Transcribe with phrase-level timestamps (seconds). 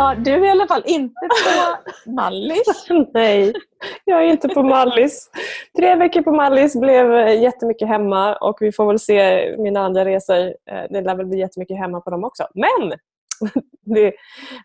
[0.00, 2.88] Ja, du är i alla fall inte på Mallis.
[3.14, 3.52] Nej,
[4.04, 5.30] jag är inte på Mallis.
[5.76, 10.38] Tre veckor på Mallis blev jättemycket hemma och vi får väl se mina andra resor.
[10.46, 12.46] Eh, det lär väl bli jättemycket hemma på dem också.
[12.54, 12.98] Men
[13.94, 14.12] det,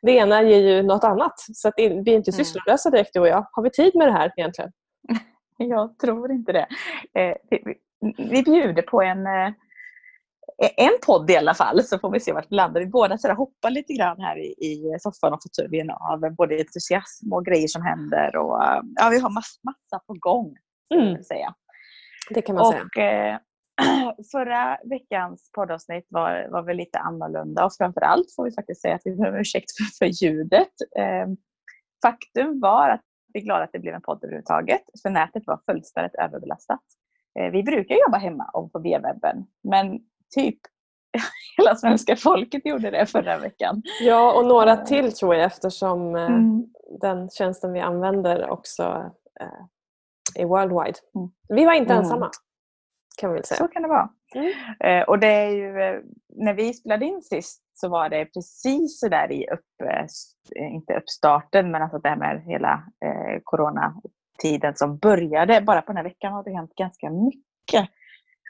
[0.02, 1.34] det ena ger ju något annat.
[1.54, 2.24] Så att vi är inte mm.
[2.24, 3.48] sysslolösa direkt du och jag.
[3.52, 4.72] Har vi tid med det här egentligen?
[5.58, 6.68] Jag tror inte det.
[7.20, 7.36] Eh,
[8.18, 9.52] vi, bjuder på en eh,
[10.78, 12.82] en podd i alla fall så får vi se vart vi landar.
[12.82, 17.34] Vi båda så hoppar lite grann här i, i soffan och fåtöljen av både entusiasm
[17.34, 18.36] och grejer som händer.
[18.36, 18.62] Och,
[18.96, 20.56] ja, vi har mass, massa på gång.
[20.96, 21.24] Mm.
[21.24, 21.54] Säga.
[22.30, 23.32] Det kan man och, säga.
[23.32, 23.40] Eh,
[24.32, 29.02] förra veckans poddavsnitt var, var väl lite annorlunda och framförallt får vi faktiskt säga att
[29.06, 30.74] vi om ursäkt för, för ljudet.
[30.98, 31.28] Eh,
[32.02, 33.02] faktum var att
[33.34, 36.84] vi är glada att det blev en podd överhuvudtaget för nätet var fullständigt överbelastat.
[37.40, 40.00] Eh, vi brukar jobba hemma och på B-webben men
[40.36, 40.60] typ
[41.58, 43.82] hela svenska folket gjorde det förra veckan.
[44.02, 44.84] Ja, och några eh.
[44.84, 46.66] till tror jag eftersom eh, mm.
[47.02, 51.00] den tjänsten vi använder också eh, är worldwide.
[51.16, 51.30] Mm.
[51.50, 52.04] Vi var inte mm.
[52.04, 52.30] ensamma
[53.18, 53.58] kan vi säga.
[53.58, 54.10] Så kan det vara.
[54.36, 55.04] Mm.
[55.08, 59.32] Och det är ju, när vi spelade in sist så var det precis så där
[59.32, 59.90] i upp,
[60.56, 62.74] inte uppstarten, men alltså det här med hela
[63.06, 65.62] eh, coronatiden som började.
[65.62, 67.90] Bara på den här veckan har det hänt ganska mycket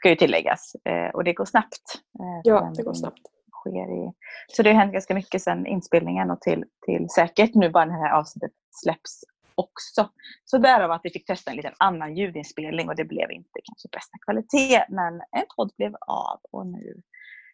[0.06, 0.76] ska ju tilläggas.
[0.84, 2.02] Eh, och det går snabbt.
[2.20, 3.20] Eh, ja, det går snabbt.
[3.52, 4.12] Sker i...
[4.48, 7.94] Så det har hänt ganska mycket sedan inspelningen och till, till säkert nu bara när
[7.94, 10.10] det här avsnittet släpps också.
[10.44, 13.88] Så därav att vi fick testa en liten annan ljudinspelning och det blev inte kanske
[13.92, 17.02] bästa kvalitet men en podd blev av och nu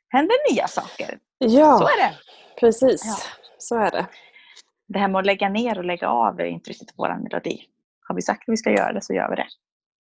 [0.08, 1.18] händer nya saker.
[1.38, 2.14] Ja, så är det.
[2.60, 3.16] Precis, ja.
[3.58, 4.06] så är det.
[4.88, 7.64] Det här med att lägga ner och lägga av är inte riktigt vår melodi.
[8.08, 9.46] Har vi sagt att vi ska göra det så gör vi det.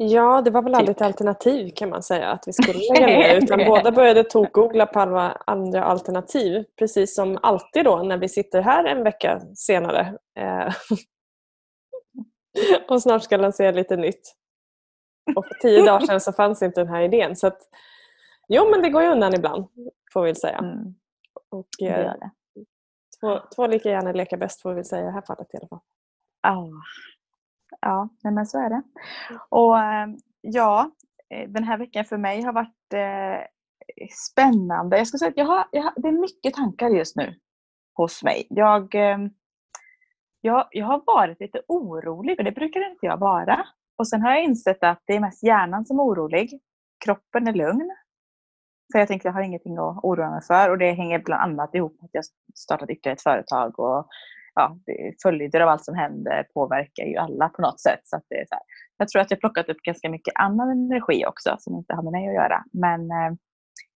[0.03, 1.01] Ja, det var väl aldrig typ.
[1.01, 3.37] ett alternativ kan man säga att vi skulle lägga ner.
[3.43, 6.65] Utan båda började tokgoogla på alla andra alternativ.
[6.79, 10.17] Precis som alltid då när vi sitter här en vecka senare.
[10.39, 10.73] Eh,
[12.89, 14.35] och snart ska lansera lite nytt.
[15.35, 17.35] Och för tio dagar sedan så fanns inte den här idén.
[17.35, 17.59] Så att,
[18.47, 19.67] jo, men det går ju undan ibland,
[20.13, 20.57] får vi väl säga.
[20.57, 20.95] Mm.
[21.49, 22.13] Och, eh,
[23.19, 25.57] två, två lika gärna leka bäst får vi väl säga i det här fallet i
[25.57, 25.81] alla fall.
[26.47, 26.73] Oh.
[27.81, 28.81] Ja, nej men så är det.
[29.49, 30.07] Och eh,
[30.41, 30.91] ja,
[31.29, 33.45] eh, den här veckan för mig har varit eh,
[34.29, 34.97] spännande.
[34.97, 37.35] Jag ska säga att jag har, jag har, det är mycket tankar just nu
[37.93, 38.47] hos mig.
[38.49, 39.17] Jag, eh,
[40.41, 43.65] jag, jag har varit lite orolig och det brukar inte jag vara.
[43.97, 46.59] Och sen har jag insett att det är mest hjärnan som är orolig.
[47.05, 47.91] Kroppen är lugn.
[48.91, 51.75] Så jag tänkte jag har ingenting att oroa mig för och det hänger bland annat
[51.75, 52.23] ihop med att jag
[52.55, 54.07] startat ytterligare ett företag och
[54.55, 54.77] ja,
[55.23, 57.99] följder av allt som händer påverkar ju alla på något sätt.
[58.03, 58.63] Så det är så här.
[58.97, 62.11] Jag tror att jag plockat upp ganska mycket annan energi också som inte har med
[62.11, 62.63] mig att göra.
[62.73, 63.33] Men eh,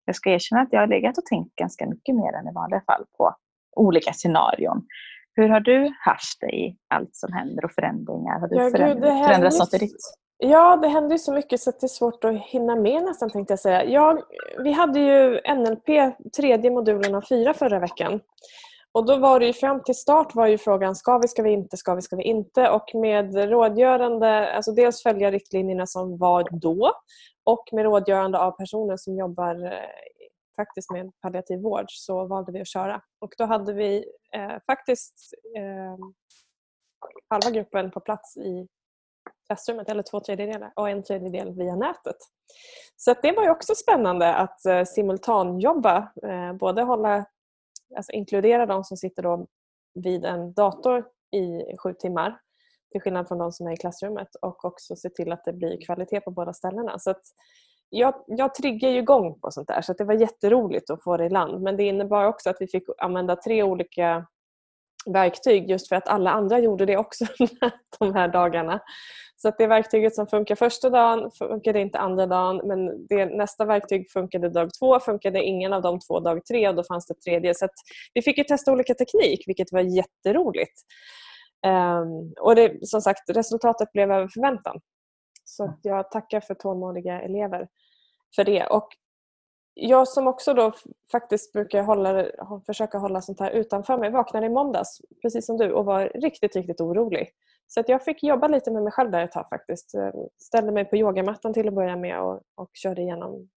[0.06, 2.82] jag ska erkänna att jag har legat och tänkt ganska mycket mer än i vanliga
[2.82, 3.36] fall på
[3.76, 4.88] olika scenarion.
[5.34, 8.40] Hur har du haft det i allt som händer och förändringar?
[8.40, 9.98] Har du ja, föränd gud, förändrats något i ditt?
[10.38, 13.60] Ja, det händer så mycket så det är svårt att hinna med nästan tänkte jag
[13.60, 13.84] säga.
[13.84, 14.20] Ja,
[14.64, 18.20] vi hade ju NLP, tredje modulen av fyra förra veckan.
[18.96, 21.52] Och då var det ju fram till start var ju frågan ska vi, ska vi
[21.52, 22.70] inte, ska vi, ska vi inte?
[22.70, 26.92] Och med rådgörande, alltså dels följa riktlinjerna som var då
[27.44, 29.72] och med rådgörande av personer som jobbar eh,
[30.56, 33.02] faktiskt med palliativ vård så valde vi att köra.
[33.22, 34.06] Och då hade vi
[34.36, 35.16] eh, faktiskt
[35.58, 36.06] eh,
[37.30, 38.68] halva gruppen på plats i
[39.48, 42.18] klassrummet, eller två tredjedelar, och en tredjedel via nätet.
[42.96, 47.26] Så det var ju också spännande att eh, simultanjobba, eh, både hålla
[47.96, 49.48] alltså inkludera de som sitter då
[49.94, 52.40] vid en dator i sju timmar
[52.92, 55.86] till skillnad från de som är i klassrummet och också se till att det blir
[55.86, 57.00] kvalitet på båda ställena.
[57.00, 57.14] Så
[57.90, 61.26] jag, jag triggar ju igång på sånt där så det var jätteroligt att få det
[61.26, 64.28] i land men det innebar också att vi fick använda tre olika
[65.14, 67.26] verktyg just för att alla andra gjorde det också
[68.00, 68.82] de här dagarna.
[69.38, 73.66] Så att det verktyget som funkar första dagen funkade inte andra dagen men det, nästa
[73.66, 77.14] verktyg funkade dag två, funkade ingen av de två dag tre och då fanns det
[77.14, 77.56] tredje.
[77.56, 77.68] Så
[78.14, 80.82] vi fick ju testa olika teknik vilket var jätteroligt.
[81.68, 84.80] Um, och det, som sagt, resultatet blev över förväntan.
[85.44, 87.68] Så jag tackar för tålmodiga elever
[88.36, 88.68] för det.
[88.68, 88.88] Och
[89.76, 90.74] jag som också då
[91.12, 92.26] faktiskt brukar hålla,
[92.66, 96.56] försöka hålla sånt här utanför mig vaknade i måndags, precis som du, och var riktigt,
[96.56, 97.30] riktigt orolig.
[97.68, 99.96] Så att jag fick jobba lite med mig själv där ett tag faktiskt.
[99.96, 103.50] Eh, ställde mig på yogamattan till att börja med och, och körde igenom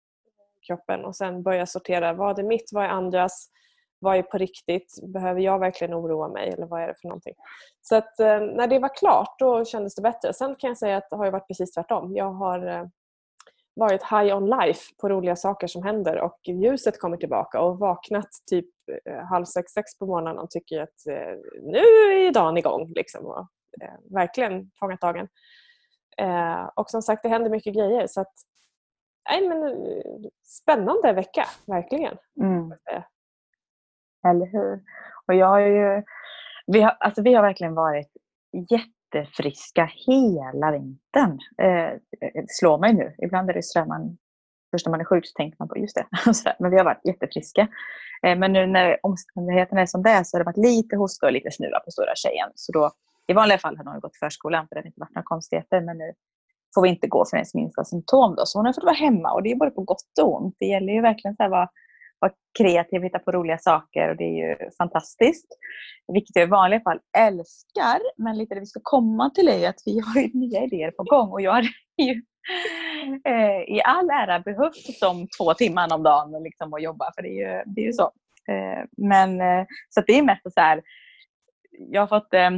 [0.67, 2.13] kroppen och sen började sortera.
[2.13, 2.71] Vad är mitt?
[2.73, 3.51] Vad är andras?
[3.99, 4.99] Vad är på riktigt?
[5.03, 7.35] Behöver jag verkligen oroa mig eller vad är det för någonting?
[7.83, 10.33] Så att eh, när det var klart då kändes det bättre.
[10.33, 12.17] Sen kan jag säga att det har varit precis tvärtom.
[12.17, 12.85] Jag har eh,
[13.77, 18.29] varit high on life på roliga saker som händer och ljuset kommer tillbaka och vaknat
[18.51, 18.67] typ
[19.05, 21.79] eh, halv sex, sex på morgonen och tycker att eh, nu
[22.27, 22.93] är dagen igång.
[22.97, 23.49] Liksom, och,
[23.83, 25.29] eh, verkligen fångat dagen.
[26.75, 28.07] Och som sagt, det händer mycket grejer.
[28.07, 28.33] Så att,
[29.31, 29.77] nej, men,
[30.45, 32.17] spännande vecka, verkligen.
[32.41, 32.73] Mm.
[34.29, 34.81] Eller hur?
[35.27, 36.03] Och jag har ju,
[36.67, 38.09] vi, har, alltså vi har verkligen varit
[39.17, 41.39] jättefriska hela vintern.
[41.63, 41.99] Eh, eh,
[42.35, 43.15] det slår mig nu.
[43.19, 44.19] Ibland är det så man
[44.71, 46.07] först när man är sjuk så tänker man på just det.
[46.59, 47.69] Men vi har varit jättefriska.
[48.23, 51.27] Eh, men nu när omständigheterna är som det är så har det varit lite hosta
[51.27, 52.49] och lite snuva på stora tjejen.
[52.55, 52.91] Så då,
[53.27, 55.81] I vanliga fall har hon gått förskolan för det har inte varit några konstigheter.
[55.81, 56.13] Men nu
[56.75, 58.35] får vi inte gå för ens minsta symptom.
[58.35, 58.47] Då.
[58.47, 60.57] Så hon har fått vara hemma och det är både på gott och ont.
[60.59, 61.69] Det gäller ju verkligen att vara,
[62.19, 65.47] vara kreativ, hitta på roliga saker och det är ju fantastiskt.
[66.13, 68.01] Vilket jag i vanliga fall älskar.
[68.17, 71.03] Men lite det vi ska komma till är att vi har ju nya idéer på
[71.03, 71.63] gång och jag har
[71.97, 72.23] ju
[73.25, 77.29] eh, i all ära behövt de två timmarna om dagen liksom, att jobba, för det
[77.29, 78.13] är ju, det är ju så.
[78.49, 80.83] Eh, men, eh, så det är mest så här,
[81.71, 82.51] jag har fått eh,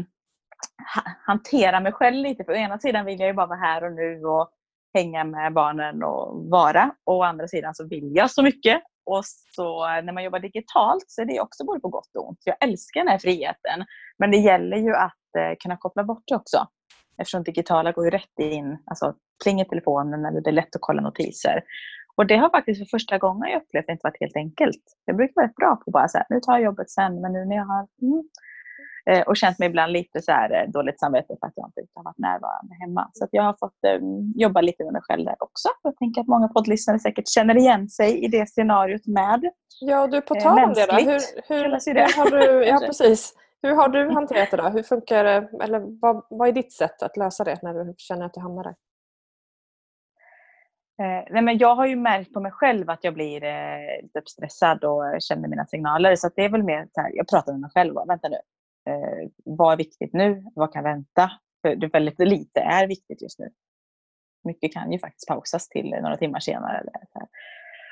[1.27, 2.45] hantera mig själv lite.
[2.45, 4.51] För å ena sidan vill jag ju bara vara här och nu och
[4.95, 6.91] hänga med barnen och vara.
[7.05, 8.83] Och å andra sidan så vill jag så mycket.
[9.09, 9.25] Och
[9.57, 12.39] så eh, när man jobbar digitalt så är det också både på gott och ont.
[12.45, 13.85] Jag älskar den här friheten.
[14.19, 16.67] Men det gäller ju att eh, kunna koppla bort det också.
[17.19, 20.81] Eftersom digitala går ju rätt in, alltså pling i telefonen eller det är lätt att
[20.81, 21.63] kolla notiser.
[22.17, 24.83] Och det har faktiskt för första gången jag upplevt inte varit helt enkelt.
[25.05, 27.33] Jag brukar vara rätt bra på att bara säga nu tar jag jobbet sen, men
[27.33, 28.23] nu när jag har mm,
[29.11, 31.91] eh, och känt mig ibland lite så här eh, dåligt samvete för att jag inte
[31.95, 33.11] har varit närvarande hemma.
[33.13, 35.69] Så jag har fått um, jobba lite med mig själv där också.
[35.83, 39.51] Jag tänker att många poddlyssnare säkert känner igen sig i det scenariot med.
[39.81, 40.95] Ja, du på tal om det då.
[40.95, 41.05] Hur,
[41.49, 43.35] hur, hur har du, ja, precis.
[43.63, 44.69] Hur har du hanterat det då?
[44.69, 45.25] Hur funkar?
[45.63, 48.65] Eller vad, vad är ditt sätt att lösa det när du känner att du hamnar
[48.65, 48.75] där?
[51.31, 54.85] Nej men jag har ju märkt på mig själv att jag blir eh, lite stressad
[54.85, 56.17] och känner mina signaler.
[56.17, 57.97] Så det är väl mer så här, jag pratar med mig själv.
[57.97, 58.37] Och, vänta nu.
[58.89, 60.45] Eh, vad är viktigt nu?
[60.55, 61.31] Vad kan vänta?
[61.63, 63.51] För det väldigt lite är viktigt just nu.
[64.45, 66.83] Mycket kan ju faktiskt pausas till några timmar senare.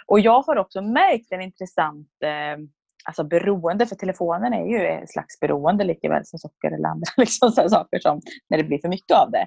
[0.06, 2.64] Och jag har också märkt en intressant eh,
[3.04, 7.10] alltså beroende, för telefonen är ju ett slags beroende lika väl som socker eller andra
[7.16, 9.46] liksom, så saker som när det blir för mycket av det.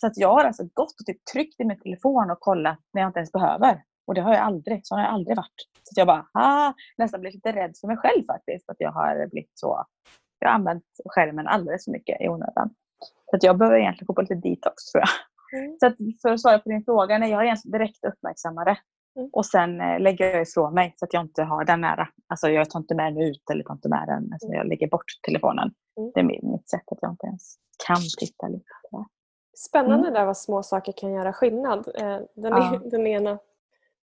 [0.00, 3.02] Så att jag har alltså gått och typ tryckt i min telefon och kollat när
[3.02, 3.82] jag inte ens behöver.
[4.06, 4.86] Och det har jag aldrig.
[4.86, 5.60] Så har jag aldrig varit.
[5.82, 8.70] Så jag bara, ah, nästan blivit lite rädd för mig själv faktiskt.
[8.70, 9.84] Att jag har blivit så.
[10.40, 12.70] Jag har använt skärmen alldeles för mycket i onödan.
[13.30, 15.10] Så att jag behöver egentligen gå på lite detox tror jag.
[15.60, 15.76] Mm.
[15.80, 18.76] Så att för att svara på din fråga, nej, jag har egentligen direkt uppmärksammat det.
[19.16, 19.30] Mm.
[19.32, 22.08] Och sen eh, lägger jag ifrån mig så att jag inte har den nära.
[22.28, 24.32] Alltså jag tar inte med den ut eller tar inte med den.
[24.32, 25.70] Alltså jag lägger bort telefonen.
[25.98, 26.10] Mm.
[26.14, 27.56] Det är mitt sätt att jag inte ens
[27.86, 28.64] kan titta lite.
[29.56, 30.14] Spännande mm.
[30.14, 31.78] där vad små saker kan göra skillnad.
[31.94, 32.80] Eh, den, ja.
[32.84, 33.38] den ena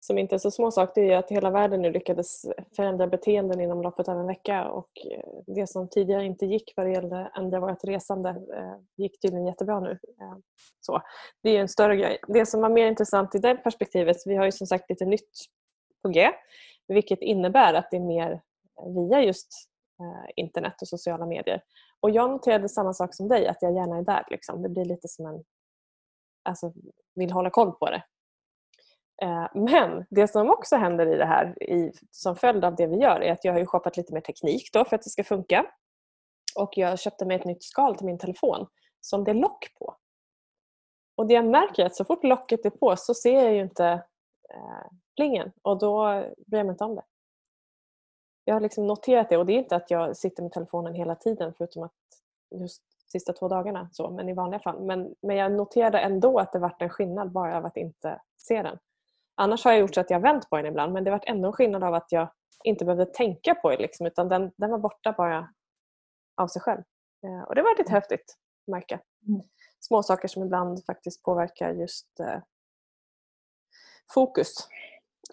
[0.04, 2.46] som inte är så små sak det är att hela världen nu lyckades
[2.76, 6.86] förändra beteenden inom loppet av en vecka och eh, det som tidigare inte gick vad
[6.86, 9.92] det gällde ändra vårt resande eh, gick tydligen jättebra nu.
[9.92, 10.38] Eh,
[10.80, 11.02] så,
[11.44, 12.20] det är en större grej.
[12.28, 15.30] Det som var mer intressant i det perspektivet, vi har ju som sagt lite nytt
[16.04, 16.30] på G
[16.88, 18.42] vilket innebär att det är mer
[18.96, 19.48] via just
[20.36, 21.62] internet och sociala medier.
[22.00, 24.26] Och jag noterade samma sak som dig, att jag gärna är där.
[24.30, 24.62] Liksom.
[24.62, 25.44] Det blir lite som en...
[26.44, 26.74] Alltså,
[27.16, 28.04] vill hålla koll på det.
[29.22, 32.96] Eh, men det som också händer i det här i, som följd av det vi
[32.96, 35.24] gör är att jag har ju shoppat lite mer teknik då för att det ska
[35.24, 35.66] funka.
[36.56, 38.68] Och jag köpte mig ett nytt skal till min telefon
[39.02, 39.96] som det är lock på.
[41.18, 43.62] Och det jag märker är att så fort locket är på så ser jag ju
[43.62, 43.86] inte
[44.54, 47.04] eh, plingen och då bryr jag mig inte om det
[48.46, 51.16] jag har liksom noterat det och det är inte att jag sitter med telefonen hela
[51.16, 51.92] tiden förutom att
[52.56, 54.82] just sista två dagarna så, men i vanliga fall.
[54.82, 58.62] Men, men jag noterade ändå att det vart en skillnad bara av att inte se
[58.62, 58.78] den.
[59.36, 61.48] Annars har jag gjort så att jag vänt på den ibland men det varit ändå
[61.48, 62.30] en skillnad av att jag
[62.64, 65.50] inte behövde tänka på det liksom, utan den, den var borta bara
[66.42, 66.82] av sig själv.
[67.26, 69.00] Eh, och det var lite häftigt att märka.
[69.28, 69.42] Mm.
[69.80, 72.42] Små saker som ibland faktiskt påverkar just eh,
[74.14, 74.54] fokus.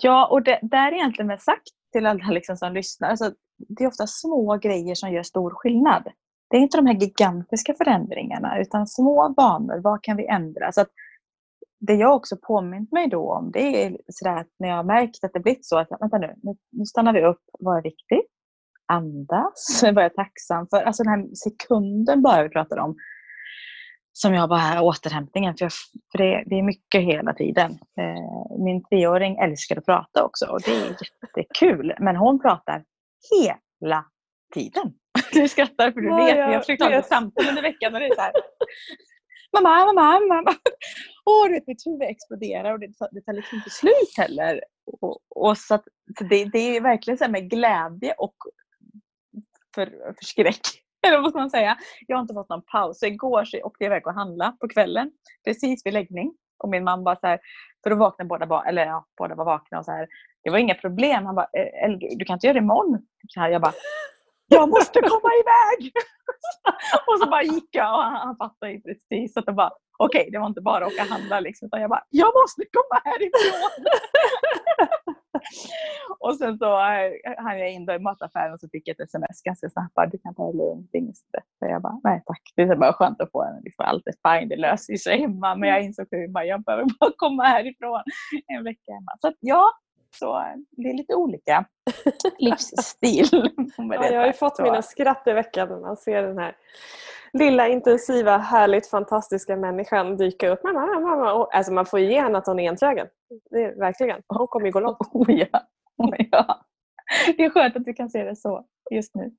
[0.00, 3.10] Ja, och det, där egentligen med sagt till alla liksom som lyssnar.
[3.10, 6.12] Alltså, det är ofta små grejer som gör stor skillnad.
[6.50, 9.78] Det är inte de här gigantiska förändringarna utan små banor.
[9.78, 10.72] Vad kan vi ändra?
[10.72, 10.90] Så att
[11.80, 15.24] det jag också påmint mig då om det är sådär att när jag har märkt
[15.24, 16.34] att det blivit så att vänta nu,
[16.72, 17.42] nu stannar vi upp.
[17.58, 18.30] Vad är viktigt?
[18.86, 19.80] Andas.
[19.82, 20.82] Vad är jag tacksam för?
[20.82, 22.96] Alltså den här sekunden bara vi pratar om
[24.12, 25.54] som jag bara återhämtningen.
[25.56, 25.72] För, jag,
[26.12, 27.70] för det, det, är mycket hela tiden.
[27.72, 31.94] Eh, min treåring älskar att prata också och det är jättekul.
[31.98, 32.84] Men hon pratar
[33.34, 34.04] hela
[34.54, 34.92] tiden.
[35.32, 36.36] Du skrattar för du ja, vet.
[36.36, 38.32] Jag har försökt ha ett samtal under veckan och det är så här.
[39.52, 40.54] Mamma, mamma, mamma.
[41.24, 44.60] Åh, vet, mitt huvud exploderar och det, det tar liksom inte slut heller.
[45.00, 45.84] Och, och så, att,
[46.18, 48.34] så det, det, är verkligen så med glädje och
[49.74, 50.60] för, förskräck.
[51.06, 51.78] Eller vad ska man säga?
[52.06, 52.98] Jag har inte fått någon paus.
[52.98, 55.10] Så igår så åkte jag iväg och handla på kvällen.
[55.44, 56.34] Precis vid läggning.
[56.58, 57.40] Och min man bara så här,
[57.82, 60.08] för då vaknade båda, eller ja, båda var vakna och så här.
[60.42, 61.26] Det var inga problem.
[61.26, 61.48] Han bara,
[62.16, 63.06] du kan inte göra det imorgon.
[63.28, 63.74] Så här, jag bara,
[64.48, 65.92] jag måste komma iväg!
[67.06, 69.34] och så bara gick jag och han, han fattade ju precis.
[69.34, 72.04] Bara, okej, okay, det var inte bara att åka och handla liksom, utan jag bara,
[72.10, 73.84] jag måste komma härifrån!
[76.20, 79.08] och sen så eh, hann jag in då i mataffären och så fick jag ett
[79.08, 80.12] sms ganska snabbt.
[80.12, 81.44] Du kan ta det lugnt, inget stress.
[81.58, 82.42] Så jag bara, nej tack.
[82.56, 85.54] Det är bara skönt att få en, liksom, allt är fine, det löser sig hemma.
[85.54, 88.02] Men jag insåg att jag behöver bara komma härifrån
[88.46, 89.12] en vecka hemma.
[89.20, 89.72] Så att, ja,
[90.16, 91.64] så det är lite olika
[92.38, 93.28] livsstil.
[93.76, 94.62] ja, jag har ju fått så.
[94.62, 96.56] mina skratt i veckan när man ser den här
[97.32, 100.62] lilla intensiva, härligt fantastiska människan dyka upp.
[100.62, 101.32] Mamma, mamma.
[101.32, 103.06] Och, alltså man får ju ge henne att hon är enträgen.
[103.50, 104.22] Det är, verkligen.
[104.28, 104.98] Hon kommer ju gå långt.
[105.12, 105.60] Oh, ja.
[105.96, 106.64] Oh, ja.
[107.36, 109.30] Det är skönt att du kan se det så just nu.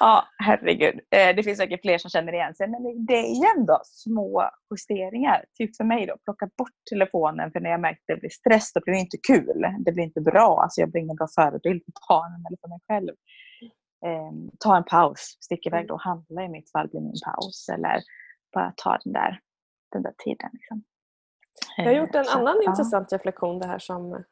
[0.00, 0.94] Ja, herregud.
[0.94, 2.68] Eh, det finns säkert fler som känner igen sig.
[2.68, 5.44] Men det är ändå små justeringar.
[5.54, 8.72] Typ för mig då, plocka bort telefonen för när jag märker att det blir stress,
[8.72, 9.62] då blir det inte kul.
[9.78, 10.62] Det blir inte bra.
[10.62, 13.14] Alltså jag blir ingen bra förebild för barnen eller för mig själv.
[14.06, 17.68] Eh, ta en paus, stick iväg då och handla i mitt fall blir min paus.
[17.68, 18.00] Eller
[18.54, 19.40] bara ta den där,
[19.92, 20.50] den där tiden.
[20.52, 20.82] Liksom.
[21.76, 22.70] Jag har gjort en så, annan ja.
[22.70, 24.24] intressant reflektion det här som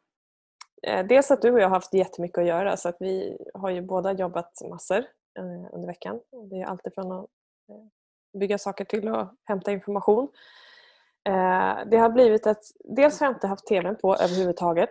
[0.87, 3.71] Eh, dels att du och jag har haft jättemycket att göra så att vi har
[3.71, 4.99] ju båda jobbat massor
[5.38, 6.21] eh, under veckan.
[6.50, 7.25] Det är alltid från att
[7.69, 10.29] eh, bygga saker till att hämta information.
[11.87, 14.91] Det har blivit att dels har jag inte haft TVn på överhuvudtaget.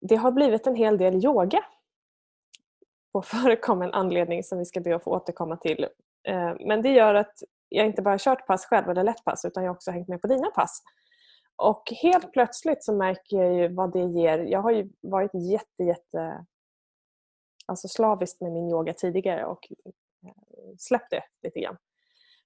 [0.00, 1.64] Det har blivit en hel del yoga
[3.12, 5.88] på förekommen anledning som vi ska be att få återkomma till.
[6.60, 9.70] Men det gör att jag inte bara kört pass själv eller lätt pass utan jag
[9.70, 10.82] har också hängt med på dina pass.
[11.56, 14.38] Och helt plötsligt så märker jag ju vad det ger.
[14.38, 16.44] Jag har ju varit jätte, jätte
[17.66, 20.32] alltså slaviskt med min yoga tidigare och eh,
[20.78, 21.76] släppt det lite grann.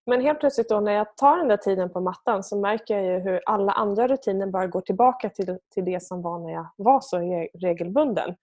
[0.06, 3.04] Men helt plötsligt då när jag tar den där tiden på mattan så märker jag
[3.06, 6.66] ju hur alla andra rutiner bara går tillbaka till, till det som var när jag
[6.76, 7.18] var så
[7.54, 8.36] regelbunden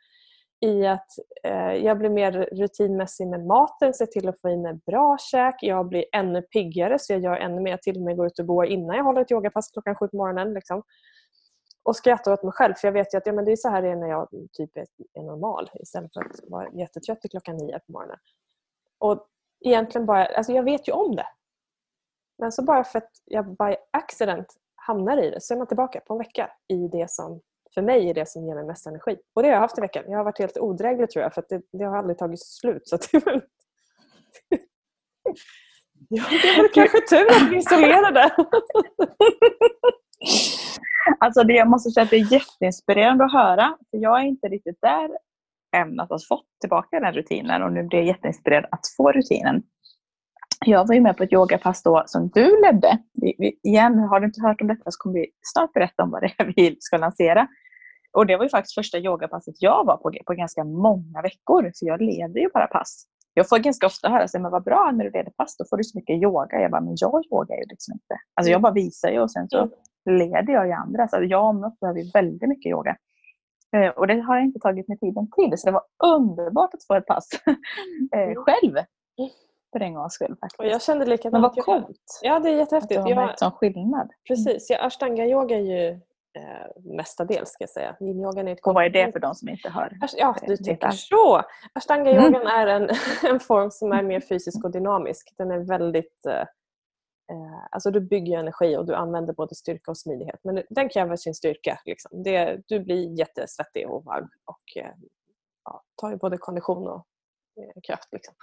[0.59, 1.07] i att
[1.43, 5.55] eh, jag blir mer rutinmässig med maten, ser till att få i mig bra käk.
[5.61, 7.77] Jag blir ännu piggare så jag gör ännu mer.
[7.77, 10.17] till och med går ut och går innan jag håller ett yogapass klockan sju på
[10.17, 10.53] morgonen.
[10.53, 10.83] Liksom.
[11.83, 13.69] Och skrattar åt mig själv för jag vet ju att ja, men det är så
[13.69, 17.29] här det är när jag typ är, är normal istället för att vara jättetrött till
[17.29, 18.17] klockan nio på morgonen.
[18.99, 19.27] Och
[19.65, 21.27] egentligen bara, alltså jag vet ju om det.
[22.37, 25.99] Men så bara för att jag by accident hamnar i det så är man tillbaka
[25.99, 27.41] på en vecka i det som
[27.77, 29.17] för mig är det som ger mig mest energi.
[29.35, 30.03] Och det har jag haft i veckan.
[30.07, 32.87] Jag har varit helt odräglig tror jag för det, det, har aldrig tagit slut.
[32.87, 33.33] Så det, var...
[36.09, 38.23] ja, det var kanske tur att vi isolerade.
[41.19, 43.77] alltså det, jag måste säga att det är jätteinspirerande att höra.
[43.91, 45.09] För jag är inte riktigt där
[45.75, 49.63] än att ha fått tillbaka den rutinen och nu blir jag jätteinspirerad att få rutinen.
[50.65, 52.97] Jag var ju med på ett yogapass då som du ledde.
[53.13, 56.11] Vi, vi, igen, har du inte hört om detta så kommer vi snart berätta om
[56.11, 57.47] vad det är vi ska lansera.
[58.17, 61.61] Och det var ju faktiskt första yogapasset jag var på på ganska många veckor.
[61.79, 63.05] För jag leder ju bara pass.
[63.33, 65.77] Jag får ganska ofta höra sig, men vad bra när du leder pass, då får
[65.77, 66.61] du så mycket yoga.
[66.61, 68.15] Jag bara, men jag yogar ju liksom inte.
[68.33, 69.69] Alltså jag bara visar ju och sen så
[70.09, 71.07] leder jag ju andra.
[71.07, 72.97] Så jag och Mött behöver väldigt mycket yoga.
[73.75, 75.57] Eh, och det har jag inte tagit mig tiden till.
[75.57, 75.83] Så det var
[76.15, 77.29] underbart att få ett pass
[78.15, 78.35] eh, mm.
[78.35, 78.73] själv.
[79.71, 80.35] För en gångs skull.
[80.41, 80.59] Faktiskt.
[80.59, 81.33] Och jag kände likadant.
[81.33, 82.19] Men vad coolt!
[82.21, 82.99] Ja, det är jättehäftigt.
[82.99, 84.09] Att du har märkt sån skillnad.
[84.27, 84.69] Precis.
[84.69, 85.99] Ja, Ashtanga-yoga är ju
[86.35, 87.95] eh, mestadels ska jag säga.
[87.99, 89.97] Yin-yogan är ett Och vad är det för de som inte hör?
[90.17, 91.41] Ja, du tänker så!
[91.73, 92.47] Ashtanga-yogan mm.
[92.47, 92.89] är en,
[93.23, 95.33] en form som är mer fysisk och dynamisk.
[95.37, 96.41] Den är väldigt eh,
[97.31, 100.39] eh, Alltså du bygger energi och du använder både styrka och smidighet.
[100.43, 101.79] Men den kräver sin styrka.
[101.85, 102.23] Liksom.
[102.23, 104.91] Det, du blir jättesvettig och varm och eh,
[105.63, 107.05] ja, tar ju både kondition och
[107.61, 108.09] eh, kraft.
[108.11, 108.35] Liksom.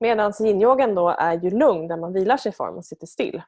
[0.00, 3.42] Medan yin-yogan då är ju lugn där man vilar sig i form och sitter still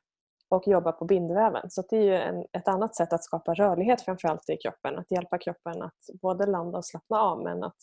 [0.48, 1.70] och jobba på bindväven.
[1.70, 4.98] Så det är ju en, ett annat sätt att skapa rörlighet framförallt i kroppen.
[4.98, 7.76] Att hjälpa kroppen att både landa och slappna av men att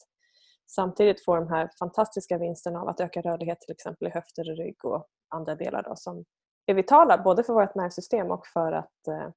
[0.68, 4.58] samtidigt få de här fantastiska vinsterna av att öka rörlighet till exempel i höfter och
[4.58, 6.26] rygg och andra delar då, som
[6.66, 9.28] är vitala både för vårt nervsystem och för att eh,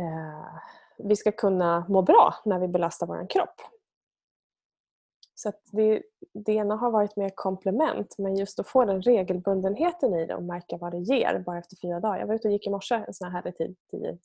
[0.00, 0.44] eh,
[0.98, 3.60] vi ska kunna må bra när vi belastar vår kropp.
[5.44, 10.26] Så det, det ena har varit mer komplement men just att få den regelbundenheten i
[10.26, 12.18] det och märka vad det ger bara efter fyra dagar.
[12.18, 14.18] Jag var ute och gick i morse en sån här härlig tid, 10-6.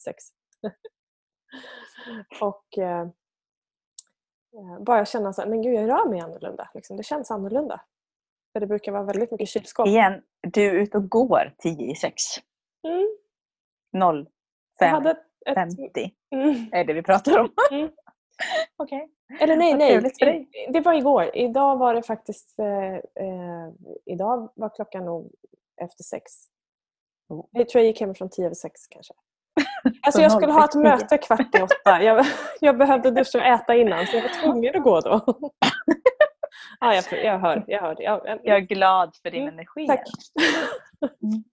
[2.42, 6.70] och eh, eh, bara känna så här, men gud jag rör mig annorlunda.
[6.74, 6.98] Liksom.
[6.98, 7.82] Det känns annorlunda.
[8.54, 9.88] För det brukar vara väldigt mycket kylskåp.
[9.88, 12.24] Igen, du är ute och går 10 i 6.
[12.88, 13.18] Mm.
[13.94, 14.30] 0,
[14.80, 15.18] 5, ett...
[15.56, 16.70] 50 mm.
[16.72, 17.50] är det vi pratar om.
[17.72, 17.92] mm.
[18.78, 19.10] Okej.
[19.40, 20.12] Eller nej, nej.
[20.22, 21.32] I- Det var igår.
[21.34, 22.60] Idag var det faktiskt...
[22.60, 23.70] Eh, eh,
[24.06, 25.32] idag var klockan nog
[25.82, 26.24] efter sex.
[27.30, 27.46] Oh.
[27.52, 29.14] Jag tror jag gick hem från tio över sex kanske.
[30.02, 30.84] Alltså Så jag skulle ha ett 06.10.
[30.84, 32.04] möte kvart i åtta.
[32.04, 32.26] Jag,
[32.60, 35.22] jag behövde duscha och äta innan så jag var tvungen att gå då.
[36.80, 37.64] ja, jag, jag hör.
[37.68, 37.96] Jag, hör.
[38.02, 39.88] Jag, Jag är glad för din Mm, energi.
[39.88, 40.04] tack.
[41.24, 41.44] Mm.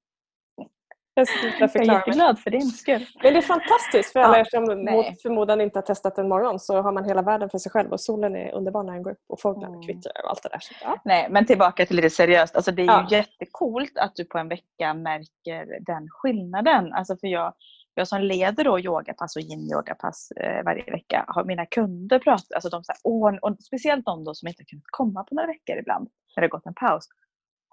[1.20, 1.96] Jag slutar Jag är mig.
[1.96, 3.06] jätteglad för din skull.
[3.22, 4.96] Men det är fantastiskt för alla Ja, er som nej.
[4.96, 7.92] mot förmodan inte har testat en morgon så har man hela världen för sig själv
[7.92, 9.82] och solen är underbar när den går upp och fåglarna Mm.
[9.86, 10.58] kvittrar och allt det där.
[10.60, 11.00] Så, ja.
[11.04, 12.56] Nej, men tillbaka till lite seriöst.
[12.56, 13.06] Alltså det är Ja.
[13.10, 16.92] ju jättekult att du på en vecka märker den skillnaden.
[16.92, 17.54] Alltså för jag,
[17.94, 22.68] jag som leder då yogapass och yin-yogapass eh, varje vecka har mina kunder pratat, alltså
[22.70, 26.40] de säger, åh, och speciellt de som inte kunnat komma på några veckor ibland när
[26.40, 27.08] det har gått en paus.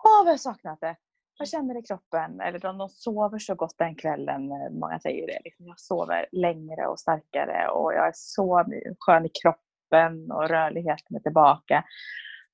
[0.03, 0.95] Åh, vad jag saknat det!
[1.37, 2.41] Jag känner det i kroppen.
[2.41, 4.51] Eller de, de sover så gott den kvällen.
[4.51, 5.39] eh, Många säger det.
[5.43, 8.65] Liksom, jag sover längre och starkare och jag är så
[8.99, 11.83] skön i kroppen och rörligheten är tillbaka.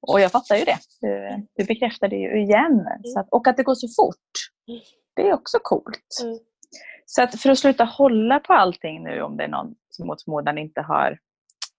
[0.01, 0.77] Och jag fattar ju det.
[1.01, 2.87] Du, du bekräftar det ju igen.
[3.03, 4.31] Så att, och att det går så fort.
[4.67, 4.81] Mm.
[5.15, 6.19] Det är också coolt.
[6.23, 6.39] Mm.
[7.05, 10.23] Så att för att sluta hålla på allting nu om det är någon som mot
[10.23, 11.19] förmodan inte har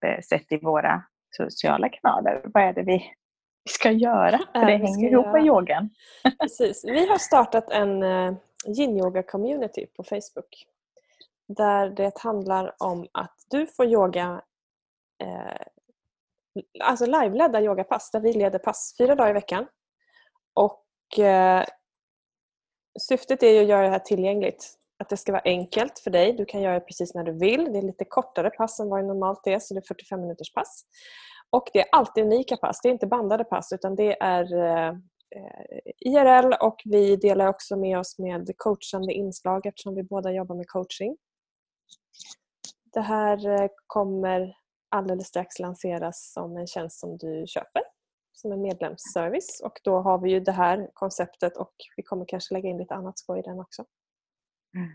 [0.07, 1.03] eh, sett i våra
[1.37, 2.41] sociala kanaler.
[2.45, 3.03] Vad är det vi,
[3.65, 4.39] vi ska göra?
[4.39, 5.91] För är det hänger ihop med yogan.
[6.41, 6.85] Precis.
[6.85, 8.35] Vi har startat en uh,
[8.67, 10.67] yin-yoga-community på Facebook.
[11.49, 14.43] Där det handlar om att du får yoga,
[15.23, 15.67] eh,
[16.85, 19.67] alltså liveledda yogapass där vi leder pass fyra dagar i veckan.
[20.55, 21.65] Och eh,
[22.99, 24.77] Syftet är att göra det här tillgängligt.
[24.99, 26.33] Att det ska vara enkelt för dig.
[26.33, 27.73] Du kan göra det precis när du vill.
[27.73, 30.53] Det är lite kortare pass än vad det normalt är, så det är 45 minuters
[30.53, 30.85] pass.
[31.51, 32.81] Och det är alltid unika pass.
[32.83, 34.89] Det är inte bandade pass utan det är eh,
[35.37, 40.57] eh, IRL och vi delar också med oss med coachande inslag eftersom vi båda jobbar
[40.57, 41.17] med coaching.
[42.93, 44.57] Det här eh, kommer
[44.89, 47.83] alldeles strax lanseras som en tjänst som du köper
[48.33, 52.55] som en medlemsservice och då har vi ju det här konceptet och vi kommer kanske
[52.55, 53.85] lägga in lite annat skoj i den också.
[54.77, 54.89] Mm.